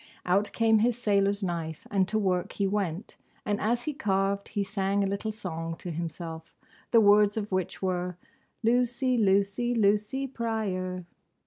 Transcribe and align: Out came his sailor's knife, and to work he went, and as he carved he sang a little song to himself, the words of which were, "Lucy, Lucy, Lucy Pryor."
Out 0.25 0.51
came 0.51 0.79
his 0.79 0.97
sailor's 0.97 1.43
knife, 1.43 1.85
and 1.91 2.07
to 2.07 2.17
work 2.17 2.53
he 2.53 2.65
went, 2.65 3.17
and 3.45 3.61
as 3.61 3.83
he 3.83 3.93
carved 3.93 4.47
he 4.47 4.63
sang 4.63 5.03
a 5.03 5.05
little 5.05 5.31
song 5.31 5.75
to 5.75 5.91
himself, 5.91 6.55
the 6.89 6.99
words 6.99 7.37
of 7.37 7.51
which 7.51 7.83
were, 7.83 8.17
"Lucy, 8.63 9.15
Lucy, 9.15 9.75
Lucy 9.75 10.25
Pryor." 10.25 11.05